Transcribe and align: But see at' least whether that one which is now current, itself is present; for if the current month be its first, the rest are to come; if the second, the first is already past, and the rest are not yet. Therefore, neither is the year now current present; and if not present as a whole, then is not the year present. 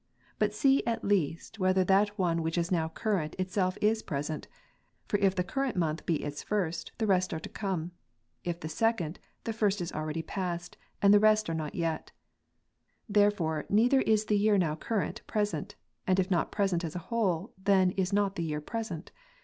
But 0.39 0.51
see 0.51 0.83
at' 0.87 1.03
least 1.03 1.59
whether 1.59 1.83
that 1.83 2.17
one 2.17 2.41
which 2.41 2.57
is 2.57 2.71
now 2.71 2.89
current, 2.89 3.35
itself 3.37 3.77
is 3.81 4.01
present; 4.01 4.47
for 5.07 5.17
if 5.19 5.35
the 5.35 5.43
current 5.43 5.75
month 5.75 6.07
be 6.07 6.23
its 6.23 6.41
first, 6.41 6.91
the 6.97 7.05
rest 7.05 7.35
are 7.35 7.39
to 7.39 7.49
come; 7.49 7.91
if 8.43 8.59
the 8.61 8.67
second, 8.67 9.19
the 9.43 9.53
first 9.53 9.79
is 9.79 9.91
already 9.91 10.23
past, 10.23 10.75
and 11.03 11.13
the 11.13 11.19
rest 11.19 11.51
are 11.51 11.53
not 11.53 11.75
yet. 11.75 12.11
Therefore, 13.07 13.65
neither 13.69 14.01
is 14.01 14.25
the 14.25 14.39
year 14.39 14.57
now 14.57 14.75
current 14.75 15.21
present; 15.27 15.75
and 16.07 16.19
if 16.19 16.31
not 16.31 16.51
present 16.51 16.83
as 16.83 16.95
a 16.95 17.13
whole, 17.13 17.53
then 17.63 17.91
is 17.91 18.11
not 18.11 18.35
the 18.35 18.43
year 18.43 18.59
present. 18.59 19.11